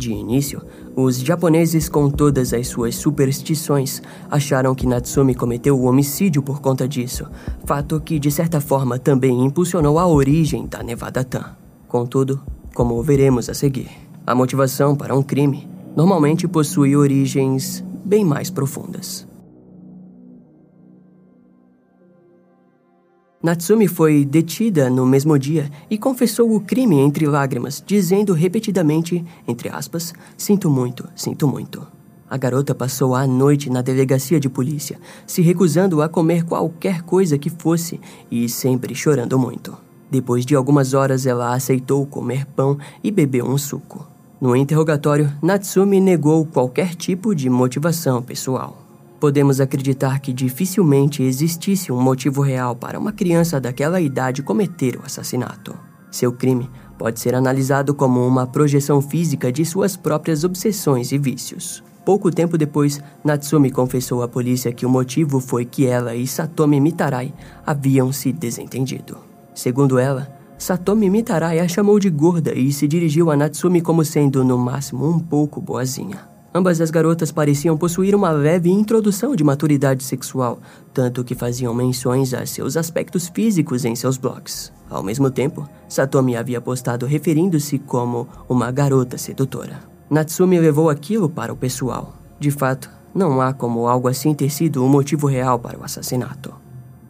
De 0.00 0.12
início, 0.12 0.62
os 0.96 1.18
japoneses, 1.18 1.86
com 1.86 2.08
todas 2.08 2.54
as 2.54 2.68
suas 2.68 2.94
superstições, 2.94 4.00
acharam 4.30 4.74
que 4.74 4.86
Natsumi 4.86 5.34
cometeu 5.34 5.78
o 5.78 5.84
homicídio 5.84 6.42
por 6.42 6.62
conta 6.62 6.88
disso, 6.88 7.26
fato 7.66 8.00
que 8.00 8.18
de 8.18 8.30
certa 8.30 8.62
forma 8.62 8.98
também 8.98 9.44
impulsionou 9.44 9.98
a 9.98 10.06
origem 10.06 10.66
da 10.66 10.82
Nevada 10.82 11.22
Tan. 11.22 11.54
Contudo, 11.86 12.40
como 12.74 13.02
veremos 13.02 13.50
a 13.50 13.52
seguir, 13.52 13.90
a 14.26 14.34
motivação 14.34 14.96
para 14.96 15.14
um 15.14 15.22
crime 15.22 15.68
normalmente 15.94 16.48
possui 16.48 16.96
origens 16.96 17.84
bem 18.02 18.24
mais 18.24 18.48
profundas. 18.48 19.28
Natsumi 23.42 23.88
foi 23.88 24.22
detida 24.22 24.90
no 24.90 25.06
mesmo 25.06 25.38
dia 25.38 25.70
e 25.88 25.96
confessou 25.96 26.54
o 26.54 26.60
crime 26.60 26.96
entre 26.96 27.26
lágrimas, 27.26 27.82
dizendo 27.84 28.34
repetidamente, 28.34 29.24
entre 29.48 29.70
aspas, 29.70 30.12
sinto 30.36 30.68
muito, 30.68 31.08
sinto 31.16 31.48
muito. 31.48 31.86
A 32.28 32.36
garota 32.36 32.74
passou 32.74 33.14
a 33.14 33.26
noite 33.26 33.70
na 33.70 33.80
delegacia 33.80 34.38
de 34.38 34.50
polícia, 34.50 35.00
se 35.26 35.40
recusando 35.40 36.02
a 36.02 36.08
comer 36.08 36.44
qualquer 36.44 37.00
coisa 37.00 37.38
que 37.38 37.48
fosse 37.48 37.98
e 38.30 38.46
sempre 38.46 38.94
chorando 38.94 39.38
muito. 39.38 39.74
Depois 40.10 40.44
de 40.44 40.54
algumas 40.54 40.92
horas, 40.92 41.24
ela 41.24 41.54
aceitou 41.54 42.04
comer 42.04 42.44
pão 42.44 42.76
e 43.02 43.10
bebeu 43.10 43.46
um 43.46 43.56
suco. 43.56 44.06
No 44.38 44.54
interrogatório, 44.54 45.32
Natsumi 45.42 45.98
negou 45.98 46.44
qualquer 46.44 46.94
tipo 46.94 47.34
de 47.34 47.48
motivação 47.48 48.20
pessoal 48.20 48.89
podemos 49.20 49.60
acreditar 49.60 50.18
que 50.18 50.32
dificilmente 50.32 51.22
existisse 51.22 51.92
um 51.92 52.00
motivo 52.00 52.40
real 52.40 52.74
para 52.74 52.98
uma 52.98 53.12
criança 53.12 53.60
daquela 53.60 54.00
idade 54.00 54.42
cometer 54.42 54.96
o 54.96 55.04
assassinato. 55.04 55.76
Seu 56.10 56.32
crime 56.32 56.68
pode 56.98 57.20
ser 57.20 57.34
analisado 57.34 57.94
como 57.94 58.26
uma 58.26 58.46
projeção 58.46 59.00
física 59.00 59.52
de 59.52 59.64
suas 59.64 59.96
próprias 59.96 60.42
obsessões 60.42 61.12
e 61.12 61.18
vícios. 61.18 61.84
Pouco 62.04 62.30
tempo 62.30 62.56
depois, 62.56 63.00
Natsumi 63.22 63.70
confessou 63.70 64.22
à 64.22 64.28
polícia 64.28 64.72
que 64.72 64.86
o 64.86 64.90
motivo 64.90 65.38
foi 65.38 65.64
que 65.64 65.86
ela 65.86 66.14
e 66.14 66.26
Satomi 66.26 66.80
Mitarai 66.80 67.32
haviam 67.64 68.10
se 68.10 68.32
desentendido. 68.32 69.18
Segundo 69.54 69.98
ela, 69.98 70.34
Satomi 70.58 71.08
Mitarai 71.08 71.60
a 71.60 71.68
chamou 71.68 71.98
de 71.98 72.10
gorda 72.10 72.52
e 72.54 72.72
se 72.72 72.88
dirigiu 72.88 73.30
a 73.30 73.36
Natsumi 73.36 73.80
como 73.80 74.04
sendo, 74.04 74.42
no 74.42 74.58
máximo, 74.58 75.08
um 75.08 75.18
pouco 75.18 75.60
boazinha. 75.60 76.30
Ambas 76.52 76.80
as 76.80 76.90
garotas 76.90 77.30
pareciam 77.30 77.78
possuir 77.78 78.12
uma 78.12 78.32
leve 78.32 78.70
introdução 78.70 79.36
de 79.36 79.44
maturidade 79.44 80.02
sexual, 80.02 80.58
tanto 80.92 81.22
que 81.22 81.36
faziam 81.36 81.72
menções 81.72 82.34
a 82.34 82.44
seus 82.44 82.76
aspectos 82.76 83.28
físicos 83.28 83.84
em 83.84 83.94
seus 83.94 84.16
blogs. 84.16 84.72
Ao 84.88 85.00
mesmo 85.00 85.30
tempo, 85.30 85.68
Satomi 85.88 86.36
havia 86.36 86.60
postado 86.60 87.06
referindo-se 87.06 87.78
como 87.78 88.26
uma 88.48 88.72
garota 88.72 89.16
sedutora. 89.16 89.78
Natsumi 90.10 90.58
levou 90.58 90.90
aquilo 90.90 91.28
para 91.28 91.52
o 91.52 91.56
pessoal. 91.56 92.16
De 92.40 92.50
fato, 92.50 92.90
não 93.14 93.40
há 93.40 93.52
como 93.52 93.86
algo 93.86 94.08
assim 94.08 94.34
ter 94.34 94.50
sido 94.50 94.84
o 94.84 94.88
motivo 94.88 95.28
real 95.28 95.56
para 95.56 95.78
o 95.78 95.84
assassinato. 95.84 96.52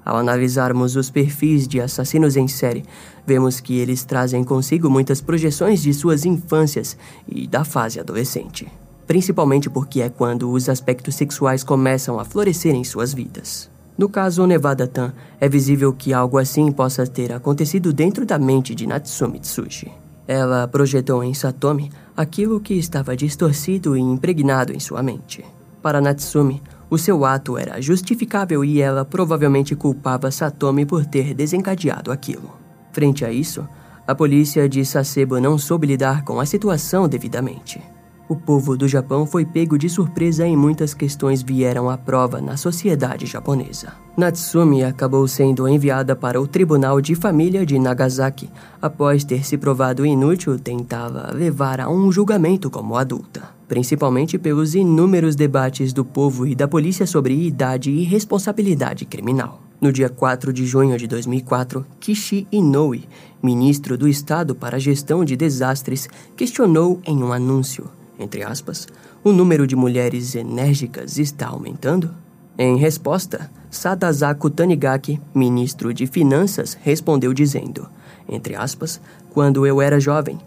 Ao 0.05 0.19
analisarmos 0.19 0.97
os 0.97 1.09
perfis 1.09 1.67
de 1.67 1.81
assassinos 1.81 2.37
em 2.37 2.47
série, 2.47 2.85
vemos 3.27 3.59
que 3.59 3.79
eles 3.79 4.05
trazem 4.05 4.45
consigo 4.45 4.91
muitas 4.91 5.23
projeções 5.23 5.81
de 5.81 5.95
suas 5.95 6.27
infâncias 6.27 6.95
e 7.27 7.47
da 7.47 7.65
fase 7.65 7.99
adolescente 7.99 8.71
principalmente 9.11 9.69
porque 9.69 10.02
é 10.02 10.09
quando 10.09 10.49
os 10.52 10.69
aspectos 10.69 11.17
sexuais 11.17 11.64
começam 11.64 12.21
a 12.21 12.25
florescer 12.25 12.76
em 12.76 12.85
suas 12.85 13.12
vidas. 13.12 13.69
No 13.99 14.09
caso 14.09 14.47
Nevada 14.47 14.87
Tan, 14.87 15.12
é 15.40 15.49
visível 15.49 15.93
que 15.93 16.12
algo 16.12 16.38
assim 16.38 16.71
possa 16.71 17.05
ter 17.05 17.33
acontecido 17.33 17.93
dentro 17.93 18.25
da 18.25 18.38
mente 18.38 18.73
de 18.73 18.87
Natsumi 18.87 19.40
Tsuji. 19.40 19.90
Ela 20.29 20.69
projetou 20.69 21.25
em 21.25 21.35
Satomi 21.35 21.90
aquilo 22.17 22.61
que 22.61 22.75
estava 22.75 23.17
distorcido 23.17 23.97
e 23.97 24.00
impregnado 24.00 24.73
em 24.73 24.79
sua 24.79 25.02
mente. 25.02 25.45
Para 25.83 26.00
Natsumi, 26.00 26.62
o 26.88 26.97
seu 26.97 27.25
ato 27.25 27.59
era 27.59 27.83
justificável 27.83 28.64
e 28.64 28.81
ela 28.81 29.05
provavelmente 29.05 29.75
culpava 29.75 30.31
Satomi 30.31 30.87
por 30.87 31.05
ter 31.05 31.35
desencadeado 31.35 32.12
aquilo. 32.12 32.52
Frente 32.93 33.25
a 33.25 33.33
isso, 33.33 33.67
a 34.07 34.14
polícia 34.14 34.69
de 34.69 34.85
Sasebo 34.85 35.40
não 35.40 35.59
soube 35.59 35.88
lidar 35.88 36.23
com 36.23 36.38
a 36.38 36.47
situação 36.47 37.09
devidamente. 37.09 37.83
O 38.31 38.37
povo 38.37 38.77
do 38.77 38.87
Japão 38.87 39.27
foi 39.27 39.45
pego 39.45 39.77
de 39.77 39.89
surpresa 39.89 40.47
e 40.47 40.57
muitas 40.57 40.95
questões 40.95 41.43
vieram 41.43 41.91
à 41.91 41.99
prova 41.99 42.41
na 42.41 42.57
sociedade 42.57 43.27
japonesa. 43.27 43.93
Natsumi 44.17 44.85
acabou 44.85 45.27
sendo 45.27 45.67
enviada 45.67 46.15
para 46.15 46.41
o 46.41 46.47
Tribunal 46.47 47.01
de 47.01 47.17
Família 47.17 47.67
de 47.67 47.77
Nagasaki 47.77 48.49
após 48.81 49.25
ter 49.25 49.45
se 49.45 49.59
provado 49.59 50.07
inútil 50.07 50.57
tentá-la 50.61 51.33
levar 51.33 51.81
a 51.81 51.91
um 51.91 52.13
julgamento 52.13 52.71
como 52.71 52.97
adulta, 52.97 53.49
principalmente 53.67 54.39
pelos 54.39 54.77
inúmeros 54.77 55.35
debates 55.35 55.93
do 55.93 56.05
povo 56.05 56.47
e 56.47 56.55
da 56.55 56.69
polícia 56.69 57.09
sobre 57.09 57.35
idade 57.35 57.91
e 57.91 58.05
responsabilidade 58.05 59.07
criminal. 59.07 59.61
No 59.81 59.93
dia 59.93 60.09
4 60.09 60.53
de 60.53 60.65
junho 60.67 60.97
de 60.97 61.09
2004, 61.09 61.85
Kishi 61.99 62.47
Inoue, 62.53 63.09
ministro 63.43 63.99
do 63.99 64.07
Estado 64.07 64.55
para 64.55 64.77
a 64.77 64.81
Gestão 64.81 65.25
de 65.25 65.35
Desastres, 65.35 66.09
questionou 66.37 67.01
em 67.05 67.25
um 67.25 67.33
anúncio 67.33 67.91
entre 68.21 68.43
aspas, 68.43 68.87
o 69.25 69.33
número 69.33 69.67
de 69.67 69.75
mulheres 69.75 70.35
enérgicas 70.35 71.19
está 71.19 71.49
aumentando? 71.49 72.15
Em 72.59 72.77
resposta, 72.77 73.50
Sadazaku 73.71 74.50
Tanigaki, 74.50 75.19
ministro 75.35 75.95
de 75.95 76.07
Finanças, 76.07 76.77
respondeu 76.83 77.33
dizendo, 77.33 77.89
entre 78.29 78.55
aspas, 78.55 79.00
quando 79.31 79.67
eu 79.67 79.81
era 79.81 79.99
jovem, 79.99 80.39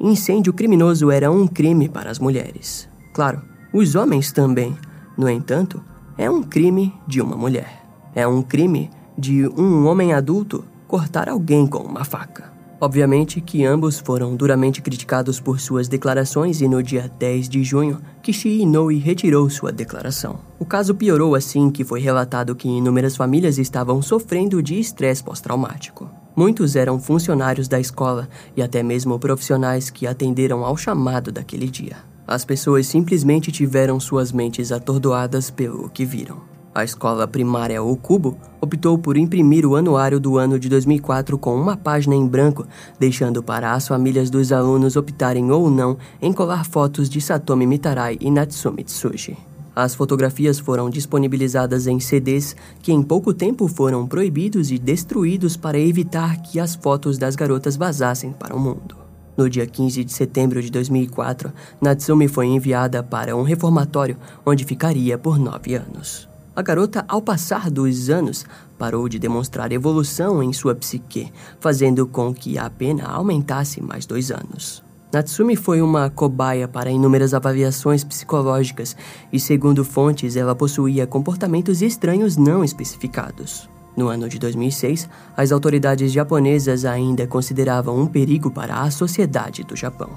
incêndio 0.00 0.52
criminoso 0.52 1.10
era 1.10 1.30
um 1.30 1.46
crime 1.46 1.88
para 1.88 2.10
as 2.10 2.18
mulheres. 2.18 2.88
Claro, 3.12 3.42
os 3.72 3.94
homens 3.94 4.32
também. 4.32 4.76
No 5.16 5.28
entanto, 5.28 5.80
é 6.18 6.28
um 6.28 6.42
crime 6.42 6.92
de 7.06 7.20
uma 7.20 7.36
mulher. 7.36 7.84
É 8.14 8.26
um 8.26 8.42
crime 8.42 8.90
de 9.16 9.46
um 9.46 9.86
homem 9.86 10.12
adulto 10.12 10.64
cortar 10.88 11.28
alguém 11.28 11.66
com 11.66 11.78
uma 11.78 12.04
faca. 12.04 12.52
Obviamente 12.80 13.42
que 13.42 13.62
ambos 13.62 13.98
foram 13.98 14.34
duramente 14.34 14.80
criticados 14.80 15.38
por 15.38 15.60
suas 15.60 15.86
declarações 15.86 16.62
e 16.62 16.68
no 16.68 16.82
dia 16.82 17.12
10 17.18 17.46
de 17.46 17.62
junho, 17.62 18.00
Kishi 18.22 18.62
Inoue 18.62 18.96
retirou 18.96 19.50
sua 19.50 19.70
declaração. 19.70 20.38
O 20.58 20.64
caso 20.64 20.94
piorou 20.94 21.34
assim 21.34 21.70
que 21.70 21.84
foi 21.84 22.00
relatado 22.00 22.56
que 22.56 22.66
inúmeras 22.66 23.16
famílias 23.16 23.58
estavam 23.58 24.00
sofrendo 24.00 24.62
de 24.62 24.80
estresse 24.80 25.22
pós-traumático. 25.22 26.08
Muitos 26.34 26.74
eram 26.74 26.98
funcionários 26.98 27.68
da 27.68 27.78
escola 27.78 28.26
e 28.56 28.62
até 28.62 28.82
mesmo 28.82 29.18
profissionais 29.18 29.90
que 29.90 30.06
atenderam 30.06 30.64
ao 30.64 30.74
chamado 30.74 31.30
daquele 31.30 31.68
dia. 31.68 31.98
As 32.26 32.46
pessoas 32.46 32.86
simplesmente 32.86 33.52
tiveram 33.52 34.00
suas 34.00 34.32
mentes 34.32 34.72
atordoadas 34.72 35.50
pelo 35.50 35.90
que 35.90 36.06
viram. 36.06 36.40
A 36.72 36.84
escola 36.84 37.26
primária 37.26 37.82
O 37.82 37.96
Cubo 37.96 38.36
optou 38.60 38.96
por 38.96 39.16
imprimir 39.16 39.66
o 39.66 39.74
anuário 39.74 40.20
do 40.20 40.38
ano 40.38 40.56
de 40.56 40.68
2004 40.68 41.36
com 41.36 41.60
uma 41.60 41.76
página 41.76 42.14
em 42.14 42.24
branco, 42.24 42.64
deixando 42.96 43.42
para 43.42 43.72
as 43.72 43.88
famílias 43.88 44.30
dos 44.30 44.52
alunos 44.52 44.94
optarem 44.94 45.50
ou 45.50 45.68
não 45.68 45.98
em 46.22 46.32
colar 46.32 46.64
fotos 46.64 47.10
de 47.10 47.20
Satomi 47.20 47.66
Mitarai 47.66 48.16
e 48.20 48.30
Natsumi 48.30 48.84
Tsuji. 48.84 49.36
As 49.74 49.96
fotografias 49.96 50.60
foram 50.60 50.88
disponibilizadas 50.88 51.88
em 51.88 51.98
CDs 51.98 52.54
que 52.80 52.92
em 52.92 53.02
pouco 53.02 53.34
tempo 53.34 53.66
foram 53.66 54.06
proibidos 54.06 54.70
e 54.70 54.78
destruídos 54.78 55.56
para 55.56 55.78
evitar 55.78 56.40
que 56.40 56.60
as 56.60 56.76
fotos 56.76 57.18
das 57.18 57.34
garotas 57.34 57.76
vazassem 57.76 58.32
para 58.32 58.54
o 58.54 58.60
mundo. 58.60 58.96
No 59.36 59.50
dia 59.50 59.66
15 59.66 60.04
de 60.04 60.12
setembro 60.12 60.62
de 60.62 60.70
2004, 60.70 61.52
Natsumi 61.80 62.28
foi 62.28 62.46
enviada 62.46 63.02
para 63.02 63.34
um 63.34 63.42
reformatório 63.42 64.16
onde 64.46 64.64
ficaria 64.64 65.18
por 65.18 65.36
nove 65.36 65.74
anos. 65.74 66.29
A 66.54 66.62
garota, 66.62 67.04
ao 67.06 67.22
passar 67.22 67.70
dos 67.70 68.10
anos, 68.10 68.44
parou 68.76 69.08
de 69.08 69.18
demonstrar 69.18 69.70
evolução 69.70 70.42
em 70.42 70.52
sua 70.52 70.74
psique, 70.74 71.32
fazendo 71.60 72.06
com 72.06 72.34
que 72.34 72.58
a 72.58 72.68
pena 72.68 73.04
aumentasse 73.04 73.80
mais 73.80 74.04
dois 74.04 74.30
anos. 74.32 74.82
Natsumi 75.12 75.56
foi 75.56 75.80
uma 75.80 76.10
cobaia 76.10 76.68
para 76.68 76.90
inúmeras 76.90 77.34
avaliações 77.34 78.04
psicológicas 78.04 78.96
e, 79.32 79.38
segundo 79.38 79.84
fontes, 79.84 80.36
ela 80.36 80.54
possuía 80.54 81.06
comportamentos 81.06 81.82
estranhos 81.82 82.36
não 82.36 82.62
especificados. 82.64 83.68
No 83.96 84.08
ano 84.08 84.28
de 84.28 84.38
2006, 84.38 85.08
as 85.36 85.52
autoridades 85.52 86.12
japonesas 86.12 86.84
ainda 86.84 87.26
consideravam 87.26 87.98
um 87.98 88.06
perigo 88.06 88.50
para 88.50 88.82
a 88.82 88.90
sociedade 88.90 89.64
do 89.64 89.74
Japão. 89.74 90.10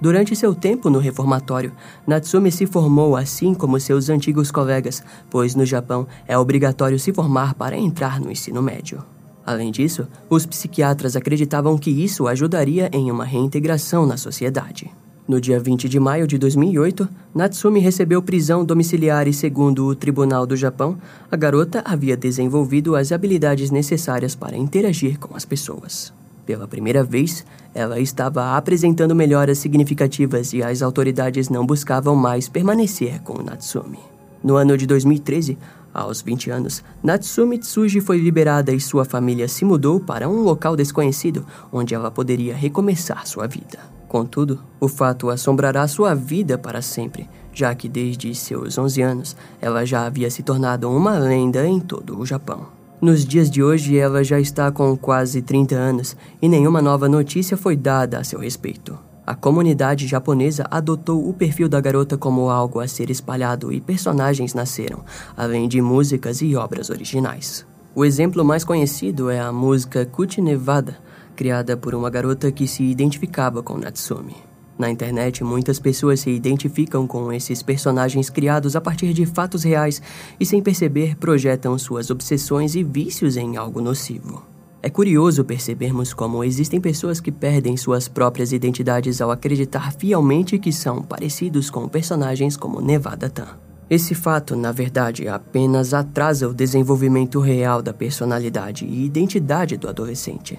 Durante 0.00 0.36
seu 0.36 0.54
tempo 0.54 0.90
no 0.90 0.98
reformatório, 0.98 1.72
Natsumi 2.06 2.52
se 2.52 2.66
formou 2.66 3.16
assim 3.16 3.54
como 3.54 3.80
seus 3.80 4.10
antigos 4.10 4.50
colegas, 4.50 5.02
pois 5.30 5.54
no 5.54 5.64
Japão 5.64 6.06
é 6.26 6.36
obrigatório 6.36 6.98
se 6.98 7.12
formar 7.12 7.54
para 7.54 7.78
entrar 7.78 8.20
no 8.20 8.30
ensino 8.30 8.62
médio. 8.62 9.02
Além 9.44 9.70
disso, 9.70 10.06
os 10.28 10.44
psiquiatras 10.44 11.16
acreditavam 11.16 11.78
que 11.78 11.90
isso 11.90 12.26
ajudaria 12.26 12.90
em 12.92 13.10
uma 13.10 13.24
reintegração 13.24 14.04
na 14.04 14.16
sociedade. 14.16 14.90
No 15.26 15.40
dia 15.40 15.58
20 15.58 15.88
de 15.88 15.98
maio 15.98 16.26
de 16.26 16.36
2008, 16.36 17.08
Natsumi 17.34 17.80
recebeu 17.80 18.22
prisão 18.22 18.64
domiciliar 18.64 19.26
e, 19.26 19.32
segundo 19.32 19.86
o 19.86 19.94
Tribunal 19.94 20.46
do 20.46 20.56
Japão, 20.56 20.98
a 21.30 21.36
garota 21.36 21.82
havia 21.84 22.16
desenvolvido 22.16 22.94
as 22.94 23.12
habilidades 23.12 23.70
necessárias 23.70 24.34
para 24.34 24.56
interagir 24.56 25.18
com 25.18 25.34
as 25.36 25.44
pessoas. 25.44 26.12
Pela 26.46 26.68
primeira 26.68 27.02
vez, 27.02 27.44
ela 27.74 27.98
estava 27.98 28.56
apresentando 28.56 29.16
melhoras 29.16 29.58
significativas 29.58 30.52
e 30.52 30.62
as 30.62 30.80
autoridades 30.80 31.48
não 31.48 31.66
buscavam 31.66 32.14
mais 32.14 32.48
permanecer 32.48 33.20
com 33.22 33.42
Natsumi. 33.42 33.98
No 34.44 34.54
ano 34.54 34.76
de 34.76 34.86
2013, 34.86 35.58
aos 35.92 36.22
20 36.22 36.50
anos, 36.50 36.84
Natsumi 37.02 37.58
Tsuji 37.58 38.00
foi 38.00 38.18
liberada 38.18 38.72
e 38.72 38.78
sua 38.78 39.04
família 39.04 39.48
se 39.48 39.64
mudou 39.64 39.98
para 39.98 40.28
um 40.28 40.42
local 40.42 40.76
desconhecido 40.76 41.44
onde 41.72 41.96
ela 41.96 42.12
poderia 42.12 42.54
recomeçar 42.54 43.26
sua 43.26 43.48
vida. 43.48 43.80
Contudo, 44.06 44.60
o 44.78 44.86
fato 44.86 45.30
assombrará 45.30 45.88
sua 45.88 46.14
vida 46.14 46.56
para 46.56 46.80
sempre, 46.80 47.28
já 47.52 47.74
que 47.74 47.88
desde 47.88 48.32
seus 48.36 48.78
11 48.78 49.02
anos 49.02 49.36
ela 49.60 49.84
já 49.84 50.06
havia 50.06 50.30
se 50.30 50.44
tornado 50.44 50.88
uma 50.88 51.18
lenda 51.18 51.66
em 51.66 51.80
todo 51.80 52.16
o 52.16 52.24
Japão. 52.24 52.75
Nos 53.00 53.26
dias 53.26 53.50
de 53.50 53.62
hoje, 53.62 53.98
ela 53.98 54.24
já 54.24 54.40
está 54.40 54.72
com 54.72 54.96
quase 54.96 55.42
30 55.42 55.74
anos 55.74 56.16
e 56.40 56.48
nenhuma 56.48 56.80
nova 56.80 57.08
notícia 57.08 57.54
foi 57.54 57.76
dada 57.76 58.18
a 58.18 58.24
seu 58.24 58.40
respeito. 58.40 58.98
A 59.26 59.34
comunidade 59.34 60.06
japonesa 60.06 60.66
adotou 60.70 61.28
o 61.28 61.34
perfil 61.34 61.68
da 61.68 61.78
garota 61.78 62.16
como 62.16 62.48
algo 62.48 62.80
a 62.80 62.88
ser 62.88 63.10
espalhado 63.10 63.70
e 63.70 63.82
personagens 63.82 64.54
nasceram, 64.54 65.04
além 65.36 65.68
de 65.68 65.82
músicas 65.82 66.40
e 66.40 66.56
obras 66.56 66.88
originais. 66.88 67.66
O 67.94 68.02
exemplo 68.02 68.44
mais 68.44 68.64
conhecido 68.64 69.28
é 69.28 69.40
a 69.40 69.52
música 69.52 70.06
Kuti 70.06 70.40
Nevada, 70.40 70.96
criada 71.34 71.76
por 71.76 71.94
uma 71.94 72.08
garota 72.08 72.50
que 72.50 72.66
se 72.66 72.82
identificava 72.82 73.62
com 73.62 73.76
Natsumi. 73.76 74.45
Na 74.78 74.90
internet, 74.90 75.42
muitas 75.42 75.78
pessoas 75.78 76.20
se 76.20 76.30
identificam 76.30 77.06
com 77.06 77.32
esses 77.32 77.62
personagens 77.62 78.28
criados 78.28 78.76
a 78.76 78.80
partir 78.80 79.14
de 79.14 79.24
fatos 79.24 79.64
reais 79.64 80.02
e, 80.38 80.44
sem 80.44 80.62
perceber, 80.62 81.16
projetam 81.16 81.78
suas 81.78 82.10
obsessões 82.10 82.74
e 82.74 82.82
vícios 82.82 83.36
em 83.36 83.56
algo 83.56 83.80
nocivo. 83.80 84.44
É 84.82 84.90
curioso 84.90 85.44
percebermos 85.44 86.12
como 86.12 86.44
existem 86.44 86.80
pessoas 86.80 87.20
que 87.20 87.32
perdem 87.32 87.76
suas 87.76 88.06
próprias 88.06 88.52
identidades 88.52 89.20
ao 89.20 89.30
acreditar 89.30 89.92
fielmente 89.92 90.58
que 90.58 90.70
são 90.70 91.02
parecidos 91.02 91.70
com 91.70 91.88
personagens 91.88 92.56
como 92.56 92.80
Nevada 92.80 93.30
Tan. 93.30 93.48
Esse 93.88 94.14
fato, 94.14 94.54
na 94.54 94.72
verdade, 94.72 95.26
apenas 95.26 95.94
atrasa 95.94 96.48
o 96.48 96.54
desenvolvimento 96.54 97.40
real 97.40 97.80
da 97.80 97.94
personalidade 97.94 98.84
e 98.84 99.04
identidade 99.04 99.76
do 99.76 99.88
adolescente, 99.88 100.58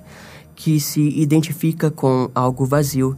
que 0.55 0.79
se 0.79 1.01
identifica 1.19 1.91
com 1.91 2.31
algo 2.33 2.65
vazio 2.65 3.17